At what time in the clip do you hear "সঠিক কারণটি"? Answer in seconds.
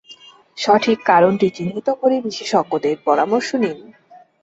0.57-1.47